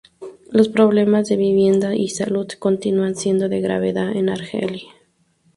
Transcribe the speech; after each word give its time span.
Los 0.49 0.67
problemas 0.67 1.27
de 1.29 1.35
vivienda 1.37 1.93
y 1.95 2.07
salud 2.09 2.47
continúan 2.57 3.13
siendo 3.13 3.49
de 3.49 3.61
gravedad 3.61 4.15
en 4.15 4.29
Argelia. 4.29 4.89